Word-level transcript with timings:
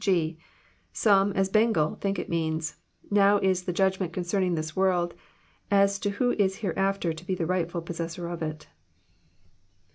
(g) 0.03 0.39
Some, 0.91 1.31
as 1.33 1.47
Bengel, 1.49 1.93
think 2.01 2.17
it 2.17 2.27
means, 2.27 2.75
'* 2.93 3.01
Now 3.11 3.37
is 3.37 3.65
the 3.65 3.71
judgment 3.71 4.11
concerning 4.13 4.55
this 4.55 4.75
world, 4.75 5.13
as 5.69 5.99
to 5.99 6.09
who 6.09 6.31
is 6.39 6.55
hereafter 6.65 7.13
to 7.13 7.23
be 7.23 7.35
the 7.35 7.45
rightftil 7.45 7.85
possessor 7.85 8.27
of 8.27 8.41
it." 8.41 8.67